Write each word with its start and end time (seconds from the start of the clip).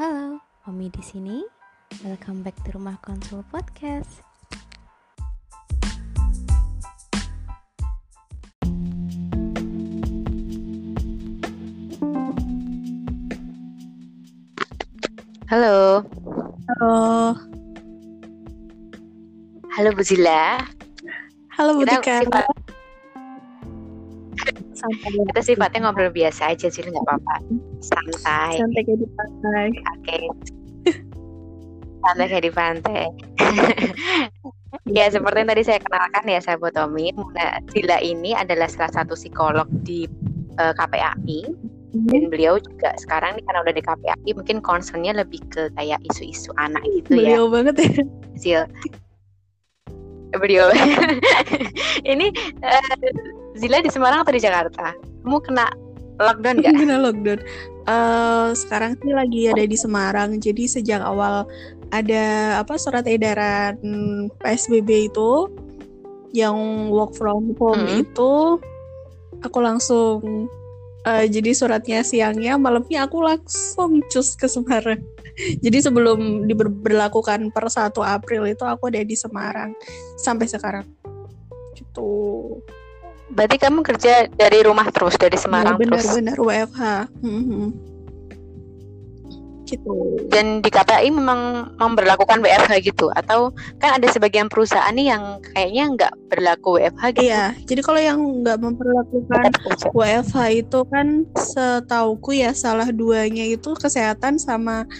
Halo, 0.00 0.40
Omi 0.64 0.88
di 0.88 1.04
sini. 1.04 1.44
Welcome 2.00 2.40
back 2.40 2.56
to 2.64 2.72
Rumah 2.72 2.96
Konsul 3.04 3.44
Podcast. 3.52 4.24
Halo. 15.52 16.00
Halo. 16.64 16.96
Halo 19.76 19.88
Bu 19.92 20.00
Zila. 20.00 20.64
Halo 21.60 21.76
Bu 21.76 21.84
Kita 21.84 22.00
sifat, 22.00 22.48
Santai, 22.48 22.59
kita 24.98 25.40
sifatnya 25.42 25.88
ngobrol 25.88 26.12
biasa 26.12 26.54
aja 26.54 26.66
sih 26.68 26.82
nggak 26.82 27.04
apa-apa. 27.06 27.34
Santai. 27.80 28.58
santai 28.58 28.82
kayak 28.84 28.98
di 29.00 29.08
pantai. 29.14 29.68
Oke. 29.96 30.18
Santai 32.02 32.26
kayak 32.32 32.44
di 32.48 32.52
pantai. 32.52 33.06
ya 34.96 35.04
seperti 35.10 35.36
yang 35.44 35.50
tadi 35.50 35.62
saya 35.66 35.78
kenalkan 35.82 36.24
ya 36.24 36.40
sahabat 36.40 36.72
Tommy, 36.72 37.12
Muna 37.12 37.60
Zila 37.74 37.98
ini 38.00 38.32
adalah 38.32 38.70
salah 38.70 38.90
satu 38.90 39.18
psikolog 39.18 39.68
di 39.84 40.08
eh, 40.56 40.72
KPAI 40.72 41.40
dan 41.90 42.30
beliau 42.30 42.54
juga 42.62 42.94
sekarang 43.02 43.34
nih 43.34 43.44
karena 43.50 43.60
udah 43.66 43.74
di 43.74 43.82
KPAI 43.82 44.30
mungkin 44.38 44.62
concernnya 44.62 45.12
lebih 45.18 45.42
ke 45.50 45.74
kayak 45.74 45.98
isu-isu 46.06 46.54
anak 46.56 46.82
gitu 46.86 47.18
ya. 47.18 47.36
Beliau 47.36 47.44
banget 47.50 47.74
ya. 47.82 47.90
Zil 48.38 48.62
beliau 50.38 50.70
ini 52.12 52.30
eh, 52.62 52.94
Zila 53.58 53.82
di 53.82 53.90
Semarang 53.90 54.22
atau 54.22 54.30
di 54.30 54.42
Jakarta 54.42 54.94
kamu 55.26 55.38
kena 55.42 55.66
lockdown 56.20 56.56
nggak 56.60 56.74
Kena 56.76 56.96
lockdown. 57.00 57.40
Eh, 57.88 58.48
sekarang 58.54 58.92
sih 59.00 59.12
lagi 59.16 59.48
ada 59.48 59.64
di 59.64 59.76
Semarang. 59.76 60.36
Jadi 60.36 60.68
sejak 60.68 61.00
awal 61.00 61.48
ada 61.90 62.60
apa 62.62 62.76
surat 62.78 63.02
edaran 63.08 63.74
PSBB 64.38 65.10
itu 65.10 65.50
yang 66.30 66.54
work 66.94 67.16
from 67.18 67.50
home 67.58 67.82
Hmm. 67.82 68.06
itu 68.06 68.32
aku 69.42 69.58
langsung 69.58 70.46
eh, 71.08 71.26
jadi 71.26 71.50
suratnya 71.56 72.06
siangnya 72.06 72.54
malamnya 72.60 73.08
aku 73.08 73.24
langsung 73.24 74.04
cus 74.12 74.36
ke 74.38 74.46
Semarang. 74.46 75.02
Jadi 75.36 75.78
sebelum 75.80 76.48
diberlakukan 76.48 77.50
per 77.54 77.66
1 77.70 77.92
April 78.02 78.48
itu 78.50 78.64
aku 78.66 78.90
ada 78.90 79.02
di 79.02 79.16
Semarang 79.16 79.74
sampai 80.18 80.46
sekarang. 80.46 80.86
Gitu. 81.76 82.12
berarti 83.30 83.62
kamu 83.62 83.86
kerja 83.86 84.26
dari 84.26 84.58
rumah 84.66 84.90
terus 84.90 85.14
dari 85.14 85.38
Semarang 85.38 85.78
terus 85.78 86.02
benar-benar 86.02 86.38
WFH. 86.42 86.82
Mhm. 87.22 87.66
Gitu. 89.70 90.26
dan 90.34 90.58
di 90.58 90.70
KPAI 90.70 91.14
memang 91.14 91.72
memberlakukan 91.78 92.42
WFH 92.42 92.72
gitu 92.82 93.06
atau 93.14 93.54
kan 93.78 94.02
ada 94.02 94.06
sebagian 94.10 94.50
perusahaan 94.50 94.90
nih 94.90 95.14
yang 95.14 95.38
kayaknya 95.54 95.84
nggak 95.94 96.12
berlaku 96.26 96.82
WFH 96.82 97.04
gitu 97.14 97.22
Iya, 97.30 97.44
jadi 97.70 97.80
kalau 97.86 98.00
yang 98.02 98.18
nggak 98.42 98.58
memperlakukan 98.58 99.50
WFH 99.94 100.38
itu 100.58 100.80
kan 100.90 101.22
setauku 101.38 102.34
ya 102.34 102.50
salah 102.50 102.90
duanya 102.90 103.46
itu 103.46 103.78
kesehatan 103.78 104.42
sama 104.42 104.90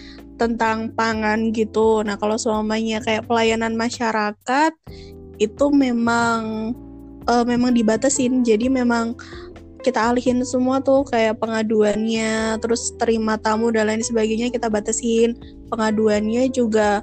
tentang 0.40 0.88
pangan 0.96 1.52
gitu. 1.52 2.00
Nah 2.00 2.16
kalau 2.16 2.40
semuanya 2.40 3.04
kayak 3.04 3.28
pelayanan 3.28 3.76
masyarakat 3.76 4.72
itu 5.36 5.66
memang 5.68 6.72
eh, 7.28 7.44
memang 7.44 7.76
dibatasin. 7.76 8.40
Jadi 8.40 8.72
memang 8.72 9.12
kita 9.80 10.12
alihin 10.12 10.44
semua 10.44 10.80
tuh 10.84 11.04
kayak 11.08 11.40
pengaduannya, 11.40 12.60
terus 12.60 12.92
terima 13.00 13.40
tamu 13.40 13.72
dan 13.72 13.88
lain 13.88 14.04
sebagainya 14.04 14.52
kita 14.52 14.68
batasin. 14.68 15.36
Pengaduannya 15.72 16.52
juga 16.52 17.00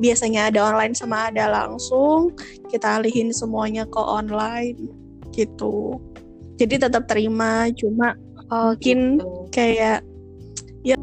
biasanya 0.00 0.48
ada 0.48 0.64
online 0.64 0.96
sama 0.96 1.28
ada 1.28 1.44
langsung 1.52 2.32
kita 2.72 2.98
alihin 2.98 3.36
semuanya 3.36 3.84
ke 3.84 4.00
online 4.00 4.88
gitu 5.36 6.00
jadi 6.56 6.88
tetap 6.88 7.04
terima 7.04 7.68
cuma 7.76 8.16
oh, 8.48 8.72
mungkin 8.72 9.20
gitu. 9.20 9.52
kayak 9.52 10.00
ya 10.80 10.96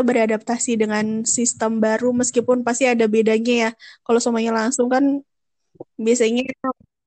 beradaptasi 0.00 0.80
dengan 0.80 1.28
sistem 1.28 1.84
baru 1.84 2.16
meskipun 2.16 2.64
pasti 2.64 2.88
ada 2.88 3.04
bedanya 3.04 3.68
ya 3.68 3.70
kalau 4.08 4.24
semuanya 4.24 4.56
langsung 4.56 4.88
kan 4.88 5.20
biasanya 6.00 6.48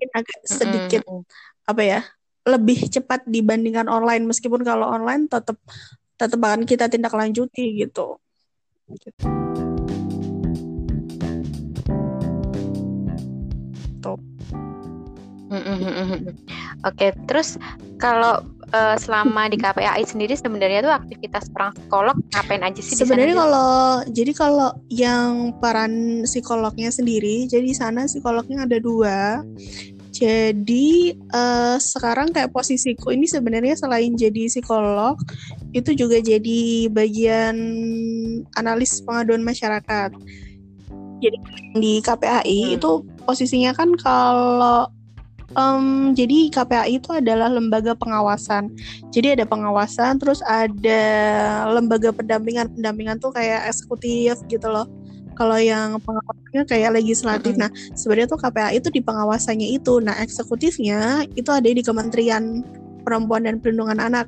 mungkin 0.02 0.18
agak 0.18 0.40
sedikit 0.50 1.02
Mm-mm. 1.06 1.22
apa 1.70 1.82
ya 1.86 2.02
lebih 2.50 2.90
cepat 2.90 3.22
dibandingkan 3.30 3.86
online 3.86 4.26
meskipun 4.26 4.66
kalau 4.66 4.90
online 4.90 5.30
tetap 5.30 5.62
tetap 6.18 6.42
akan 6.42 6.66
kita 6.66 6.90
tindak 6.90 7.14
lanjuti 7.14 7.86
gitu 7.86 8.18
Mm-mm. 15.52 16.32
Oke, 16.88 17.12
terus 17.28 17.60
kalau 18.00 18.40
eh, 18.72 18.98
selama 18.98 19.52
di 19.52 19.58
KPAI 19.60 20.04
sendiri 20.08 20.34
sebenarnya 20.34 20.80
tuh 20.84 20.94
aktivitas 20.96 21.52
perang 21.52 21.76
psikolog 21.76 22.16
ngapain 22.32 22.64
aja 22.64 22.82
sih 22.82 22.96
Sebenarnya 22.96 23.36
kalau 23.38 24.04
jadi 24.08 24.32
kalau 24.34 24.70
yang 24.88 25.56
peran 25.60 26.24
psikolognya 26.24 26.90
sendiri, 26.90 27.46
jadi 27.48 27.64
di 27.64 27.76
sana 27.76 28.08
psikolognya 28.08 28.64
ada 28.66 28.78
dua. 28.80 29.44
Jadi 30.12 31.16
eh, 31.16 31.78
sekarang 31.80 32.36
kayak 32.36 32.52
posisiku 32.52 33.16
ini 33.16 33.26
sebenarnya 33.26 33.80
selain 33.80 34.14
jadi 34.14 34.52
psikolog, 34.52 35.16
itu 35.72 35.96
juga 35.96 36.20
jadi 36.20 36.92
bagian 36.92 37.56
analis 38.60 39.00
pengaduan 39.02 39.42
masyarakat. 39.42 40.12
Jadi 41.22 41.38
di 41.78 42.02
KPAI 42.02 42.60
Hmm. 42.66 42.76
itu 42.76 42.90
posisinya 43.24 43.72
kan 43.78 43.94
kalau 43.96 44.90
em, 45.56 46.16
jadi 46.16 46.52
KPAI 46.52 47.00
itu 47.00 47.10
adalah 47.12 47.48
lembaga 47.52 47.96
pengawasan. 47.96 48.72
Jadi 49.12 49.40
ada 49.40 49.46
pengawasan, 49.48 50.20
terus 50.20 50.40
ada 50.46 51.04
lembaga 51.72 52.12
pendampingan. 52.16 52.72
Pendampingan 52.72 53.18
tuh 53.20 53.36
kayak 53.36 53.68
eksekutif 53.68 54.40
gitu 54.48 54.68
loh. 54.68 54.88
Kalau 55.36 55.58
yang 55.58 55.98
pengawasannya 56.04 56.64
kayak 56.68 56.92
legislatif. 57.00 57.56
Nah, 57.56 57.72
sebenarnya 57.96 58.30
tuh 58.30 58.40
KPAI 58.40 58.78
itu 58.78 58.90
di 58.92 59.02
pengawasannya 59.02 59.68
itu. 59.80 60.04
Nah, 60.04 60.20
eksekutifnya 60.20 61.26
itu 61.34 61.50
ada 61.50 61.66
di 61.66 61.82
Kementerian 61.82 62.62
Perempuan 63.02 63.48
dan 63.48 63.58
Perlindungan 63.58 63.98
Anak. 63.98 64.28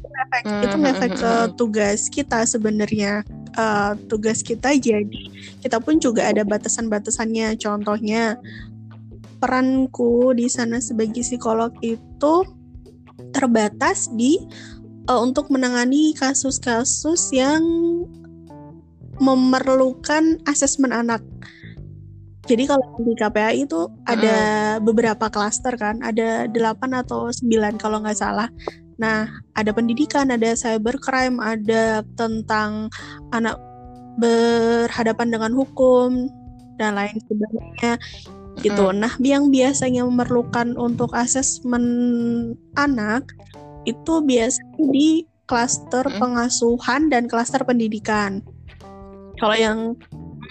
Itu 0.00 0.06
ngefek, 0.08 0.44
itu 0.64 0.76
Hmm, 0.76 0.84
ngefek 0.86 1.12
ke 1.18 1.32
tugas 1.58 2.00
kita 2.08 2.46
sebenarnya. 2.46 3.26
Eh, 3.50 3.92
tugas 4.06 4.46
kita 4.46 4.70
jadi 4.78 5.10
kita 5.58 5.82
pun 5.82 5.98
juga 5.98 6.30
ada 6.30 6.46
batasan-batasannya. 6.46 7.58
Contohnya 7.58 8.38
peranku 9.40 10.36
di 10.36 10.46
sana 10.46 10.78
sebagai 10.78 11.24
psikolog 11.24 11.72
itu 11.80 12.44
terbatas 13.32 14.12
di 14.12 14.36
eh, 15.08 15.20
untuk 15.20 15.48
menangani 15.48 16.12
kasus-kasus 16.14 17.32
yang 17.32 17.64
memerlukan 19.20 20.40
asesmen 20.48 20.92
anak. 20.92 21.20
Jadi 22.48 22.66
kalau 22.66 22.82
di 22.98 23.14
KPAI 23.14 23.68
itu 23.68 23.86
ada 24.08 24.38
beberapa 24.82 25.30
klaster 25.30 25.76
kan, 25.76 26.00
ada 26.02 26.50
8 26.50 26.56
atau 27.04 27.28
9 27.30 27.78
kalau 27.78 28.02
nggak 28.02 28.16
salah. 28.16 28.48
Nah, 28.98 29.28
ada 29.54 29.70
pendidikan, 29.70 30.32
ada 30.34 30.56
cybercrime, 30.56 31.38
ada 31.38 32.02
tentang 32.18 32.90
anak 33.30 33.54
berhadapan 34.18 35.28
dengan 35.30 35.52
hukum 35.54 36.26
dan 36.80 36.96
lain 36.96 37.16
sebagainya 37.28 38.00
gitu. 38.58 38.90
Nah, 38.90 39.14
yang 39.22 39.48
biasanya 39.48 40.02
memerlukan 40.04 40.74
untuk 40.74 41.14
asesmen 41.14 41.84
anak 42.74 43.30
itu 43.86 44.20
biasanya 44.20 44.84
di 44.90 45.24
klaster 45.46 46.06
pengasuhan 46.18 47.10
dan 47.10 47.26
klaster 47.26 47.62
pendidikan. 47.66 48.42
Kalau 49.40 49.56
yang 49.56 49.78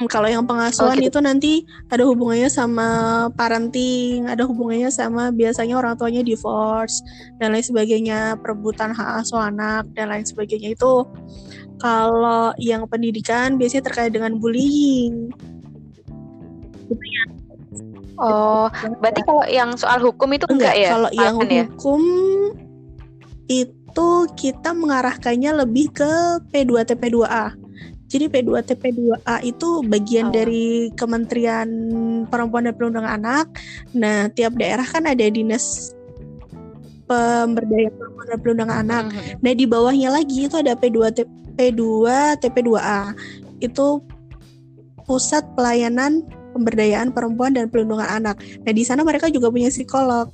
kalau 0.07 0.31
yang 0.31 0.47
pengasuhan 0.47 0.95
Oh, 0.95 1.03
gitu. 1.03 1.11
itu 1.11 1.19
nanti 1.19 1.53
ada 1.91 2.07
hubungannya 2.07 2.47
sama 2.47 2.87
parenting, 3.35 4.31
ada 4.31 4.47
hubungannya 4.47 4.87
sama 4.87 5.27
biasanya 5.35 5.75
orang 5.75 5.99
tuanya 5.99 6.23
divorce 6.23 7.03
dan 7.35 7.51
lain 7.51 7.65
sebagainya, 7.67 8.39
perebutan 8.39 8.95
hak 8.95 9.27
asuh 9.27 9.43
anak 9.43 9.83
dan 9.99 10.07
lain 10.07 10.23
sebagainya 10.23 10.71
itu. 10.71 11.03
Kalau 11.83 12.55
yang 12.55 12.87
pendidikan 12.87 13.59
biasanya 13.59 13.91
terkait 13.91 14.15
dengan 14.15 14.39
bullying. 14.39 15.35
Oh, 18.19 18.67
berarti 18.99 19.23
kalau 19.23 19.47
yang 19.47 19.79
soal 19.79 20.03
hukum 20.03 20.27
itu 20.35 20.43
enggak, 20.51 20.75
ya? 20.75 20.91
Kalau 20.91 21.09
yang 21.15 21.35
ya? 21.47 21.63
hukum 21.71 22.01
itu 23.47 24.11
kita 24.35 24.75
mengarahkannya 24.75 25.63
lebih 25.63 25.95
ke 25.95 26.11
P2T 26.51 26.99
P2A. 26.99 27.55
Jadi 28.11 28.25
P2T 28.27 28.75
P2A 28.75 29.39
itu 29.47 29.81
bagian 29.87 30.29
Oh. 30.29 30.33
dari 30.35 30.91
Kementerian 30.99 31.69
Perempuan 32.27 32.67
dan 32.67 32.75
Perlindungan 32.75 33.15
Anak. 33.23 33.47
Nah, 33.95 34.27
tiap 34.35 34.59
daerah 34.59 34.83
kan 34.83 35.07
ada 35.07 35.23
dinas 35.31 35.95
pemberdayaan 37.09 37.93
perempuan 37.97 38.27
dan 38.29 38.37
perlindungan 38.39 38.77
anak. 38.85 39.03
Mhm. 39.09 39.41
Nah 39.41 39.51
di 39.57 39.65
bawahnya 39.65 40.09
lagi 40.13 40.45
itu 40.45 40.55
ada 40.61 40.77
P2 40.77 41.09
T- 41.09 41.31
P2 41.57 41.83
TP2A 42.37 43.17
itu 43.59 43.99
pusat 45.09 45.41
pelayanan 45.57 46.21
pemberdayaan 46.53 47.13
perempuan 47.13 47.53
dan 47.55 47.69
perlindungan 47.69 48.07
anak. 48.07 48.41
Nah 48.65 48.71
di 48.73 48.83
sana 48.85 49.05
mereka 49.05 49.29
juga 49.29 49.49
punya 49.49 49.69
psikolog. 49.69 50.29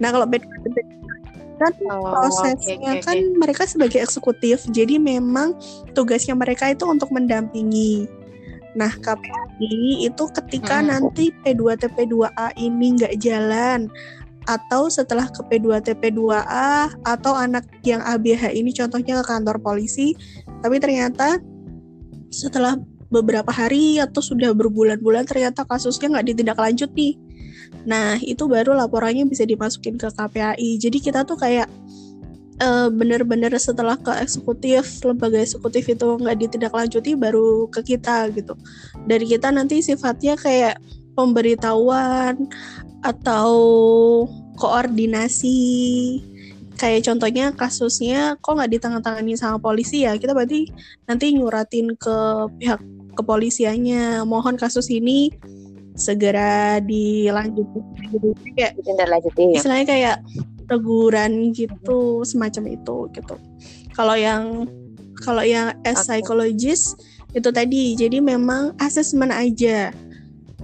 Nah 0.00 0.08
kalau 0.10 0.26
P2 0.26 0.44
TP2 0.46 0.88
kan 1.60 1.72
Oh, 1.92 2.08
prosesnya 2.08 2.80
oke, 2.80 2.88
oke, 2.88 3.04
kan 3.04 3.16
mereka 3.36 3.68
sebagai 3.68 4.00
eksekutif, 4.00 4.64
jadi 4.72 4.96
memang 4.96 5.52
tugasnya 5.92 6.32
mereka 6.32 6.72
itu 6.72 6.88
untuk 6.88 7.12
mendampingi. 7.12 8.08
Nah 8.72 8.88
KPI 8.88 10.08
itu 10.08 10.24
ketika 10.40 10.80
Mhm. 10.80 10.86
nanti 10.88 11.28
P2 11.44 11.76
TP2A 11.76 12.56
ini 12.56 12.96
nggak 12.96 13.12
jalan 13.20 13.92
atau 14.48 14.88
setelah 14.88 15.28
ke 15.28 15.44
P2 15.52 15.84
TP2A 15.84 16.96
atau 17.04 17.36
anak 17.36 17.68
yang 17.84 18.00
ABH 18.00 18.56
ini 18.56 18.72
contohnya 18.72 19.20
ke 19.20 19.24
kantor 19.28 19.60
polisi, 19.60 20.16
tapi 20.64 20.80
ternyata 20.80 21.36
setelah 22.32 22.78
beberapa 23.10 23.50
hari 23.50 23.98
atau 23.98 24.22
sudah 24.22 24.54
berbulan-bulan 24.54 25.26
ternyata 25.26 25.66
kasusnya 25.66 26.14
nggak 26.14 26.26
ditindaklanjuti. 26.34 27.18
Nah, 27.84 28.18
itu 28.22 28.46
baru 28.46 28.74
laporannya 28.78 29.26
bisa 29.26 29.46
dimasukin 29.46 29.98
ke 29.98 30.10
KPAI. 30.10 30.78
Jadi 30.78 30.98
kita 31.02 31.26
tuh 31.26 31.38
kayak 31.38 31.66
eh, 32.60 32.88
bener-bener 32.90 33.50
setelah 33.58 33.98
ke 33.98 34.14
eksekutif, 34.22 35.02
lembaga 35.02 35.42
eksekutif 35.42 35.90
itu 35.90 36.06
nggak 36.06 36.38
ditindaklanjuti 36.38 37.18
baru 37.18 37.66
ke 37.70 37.82
kita 37.94 38.30
gitu. 38.34 38.54
Dari 39.06 39.26
kita 39.26 39.50
nanti 39.50 39.82
sifatnya 39.82 40.38
kayak 40.38 40.78
pemberitahuan 41.18 42.46
atau 43.02 43.52
koordinasi. 44.60 45.60
Kayak 46.80 47.12
contohnya 47.12 47.52
kasusnya 47.52 48.40
kok 48.40 48.56
nggak 48.56 48.72
ditangan-tangani 48.72 49.36
sama 49.36 49.60
polisi 49.60 50.08
ya, 50.08 50.16
kita 50.16 50.32
berarti 50.32 50.64
nanti 51.04 51.36
nyuratin 51.36 51.92
ke 51.92 52.16
pihak 52.56 52.80
kepolisiannya, 53.14 54.22
mohon 54.26 54.54
kasus 54.58 54.90
ini 54.90 55.30
segera 55.98 56.80
dilanjutin 56.80 57.84
gitu. 58.08 58.32
Jadi 58.32 58.50
kayak 58.56 58.72
Ditindaklanjuti. 58.80 59.42
istilahnya 59.58 59.86
kayak 59.86 60.16
teguran 60.70 61.50
gitu 61.52 62.22
semacam 62.22 62.78
itu 62.78 62.96
gitu. 63.12 63.34
Kalau 63.92 64.14
yang 64.14 64.70
kalau 65.20 65.44
yang 65.44 65.76
as 65.84 66.06
psychologist 66.06 66.96
itu 67.36 67.50
tadi 67.52 67.98
jadi 67.98 68.22
memang 68.22 68.72
asesmen 68.80 69.34
aja. 69.34 69.92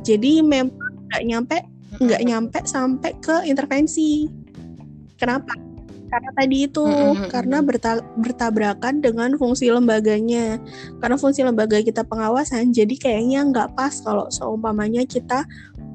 Jadi 0.07 0.41
memang 0.41 0.73
nggak 1.13 1.23
nyampe 1.27 1.57
nggak 2.01 2.23
nyampe 2.25 2.59
sampai 2.65 3.13
ke 3.21 3.45
intervensi. 3.45 4.31
Kenapa 5.17 5.66
karena 6.17 6.31
tadi 6.33 6.65
itu 6.65 6.81
Mm-mm. 6.81 7.29
karena 7.29 7.61
berta- 7.61 8.01
bertabrakan 8.17 9.05
dengan 9.05 9.37
fungsi 9.37 9.69
lembaganya 9.69 10.57
karena 11.05 11.21
fungsi 11.21 11.45
lembaga 11.45 11.85
kita 11.85 12.09
pengawasan 12.09 12.73
jadi 12.73 12.97
kayaknya 12.97 13.45
nggak 13.53 13.77
pas 13.77 13.93
kalau 14.01 14.25
seumpamanya 14.33 15.05
kita 15.05 15.45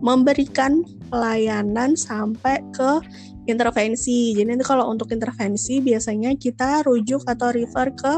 memberikan 0.02 0.86
pelayanan 1.10 1.94
sampai 1.94 2.62
ke 2.74 3.02
intervensi. 3.46 4.34
Jadi 4.34 4.50
nanti 4.54 4.66
kalau 4.66 4.90
untuk 4.90 5.10
intervensi 5.10 5.78
biasanya 5.82 6.34
kita 6.38 6.86
rujuk 6.86 7.26
atau 7.26 7.54
refer 7.54 7.94
ke 7.94 8.14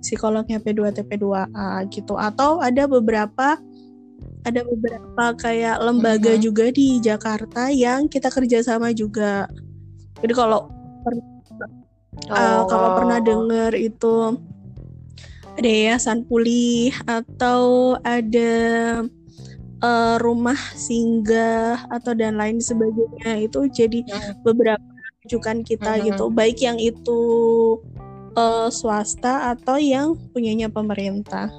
psikolognya 0.00 0.60
P2 0.60 0.96
TP2A 0.96 1.84
gitu 1.92 2.16
atau 2.16 2.60
ada 2.60 2.88
beberapa 2.88 3.60
ada 4.48 4.60
beberapa 4.64 5.24
kayak 5.36 5.76
lembaga 5.84 6.32
Mhm. 6.36 6.40
juga 6.40 6.72
di 6.72 6.96
Jakarta 7.00 7.68
yang 7.68 8.08
kita 8.08 8.32
kerjasama 8.32 8.92
juga. 8.96 9.44
Jadi 10.24 10.32
kalau 10.32 10.72
uh, 12.30 12.62
kalau 12.66 12.88
pernah 12.96 13.18
Oh. 13.20 13.24
dengar 13.24 13.72
itu 13.74 14.38
ada 15.58 15.68
yayasan 15.68 16.24
pulih 16.24 16.94
atau 17.04 17.94
ada 18.00 18.52
uh, 19.82 20.16
rumah 20.22 20.56
singgah 20.72 21.84
atau 21.90 22.12
dan 22.16 22.40
lain 22.40 22.60
sebagainya 22.62 23.44
itu 23.44 23.68
jadi 23.68 24.00
Mhm. 24.06 24.32
beberapa 24.46 24.84
rujukan 25.26 25.60
kita 25.66 26.00
Mhm. 26.00 26.04
gitu 26.12 26.24
baik 26.32 26.58
yang 26.64 26.80
itu 26.80 27.20
uh, 28.38 28.68
swasta 28.72 29.52
atau 29.52 29.76
yang 29.76 30.16
punyanya 30.32 30.72
pemerintah. 30.72 31.52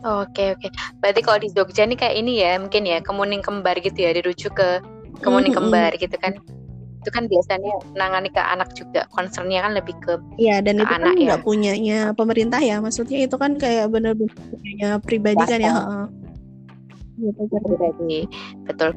Oke 0.00 0.56
oke. 0.56 0.68
Berarti 1.04 1.20
kalau 1.20 1.38
di 1.44 1.48
Jogja 1.52 1.84
nih 1.84 1.98
kayak 2.00 2.16
ini 2.16 2.40
ya, 2.40 2.56
mungkin 2.56 2.88
ya 2.88 3.04
kemuning 3.04 3.44
kembar 3.44 3.76
gitu 3.84 4.00
ya, 4.00 4.16
dirujuk 4.16 4.56
ke 4.56 4.80
kemuning 5.20 5.52
kembar 5.52 5.92
gitu 6.00 6.16
kan. 6.16 6.40
Itu 7.00 7.08
kan 7.16 7.24
biasanya 7.32 7.72
nangani 7.96 8.28
ke 8.28 8.44
anak 8.44 8.76
juga. 8.76 9.08
Concernnya 9.08 9.64
kan 9.64 9.72
lebih 9.72 9.96
ke 10.04 10.20
Iya 10.36 10.60
dan 10.60 10.76
Ke 10.76 10.84
itu 10.84 10.92
kan 10.92 11.00
anak 11.00 11.16
ya? 11.16 11.26
nggak 11.32 11.42
punyanya 11.48 11.98
pemerintah 12.12 12.60
ya 12.60 12.76
maksudnya 12.84 13.24
itu 13.24 13.36
kan 13.40 13.56
kayak 13.56 13.88
benar-benar 13.88 14.36
punyanya 14.36 14.88
pribadi 15.00 15.44
kan 15.48 15.60
ya. 15.64 15.72
Heeh. 15.72 16.04
Gitu, 17.20 17.42
pribadi. 17.48 18.18
Betul. 18.68 18.90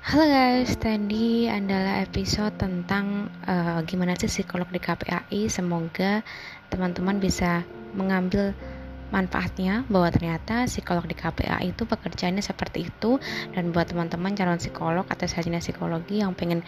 Halo 0.00 0.28
guys, 0.28 0.76
tadi 0.76 1.48
adalah 1.48 2.04
episode 2.04 2.56
tentang 2.56 3.28
eh, 3.44 3.80
gimana 3.84 4.16
sih 4.16 4.32
psikolog 4.32 4.68
di 4.72 4.80
KPAI. 4.80 5.48
Semoga 5.52 6.24
teman-teman 6.72 7.20
bisa 7.20 7.64
mengambil 7.92 8.56
manfaatnya 9.12 9.84
bahwa 9.92 10.08
ternyata 10.08 10.64
psikolog 10.64 11.04
di 11.04 11.12
KPAI 11.12 11.76
itu 11.76 11.84
pekerjaannya 11.84 12.40
seperti 12.40 12.88
itu 12.88 13.20
dan 13.52 13.70
buat 13.70 13.92
teman-teman 13.92 14.32
calon 14.32 14.56
psikolog 14.56 15.04
atau 15.04 15.28
sarjana 15.28 15.60
psikologi 15.60 16.24
yang 16.24 16.32
pengen 16.32 16.64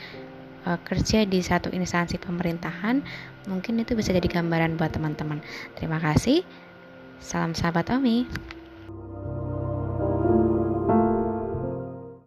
eh, 0.68 0.78
kerja 0.84 1.24
di 1.24 1.40
satu 1.40 1.72
instansi 1.72 2.20
pemerintahan, 2.20 3.00
mungkin 3.48 3.80
itu 3.80 3.96
bisa 3.96 4.12
jadi 4.12 4.28
gambaran 4.28 4.76
buat 4.76 4.92
teman-teman. 4.92 5.40
Terima 5.74 5.96
kasih. 5.98 6.44
Salam 7.18 7.56
sahabat 7.56 7.88
Omi. 7.88 8.28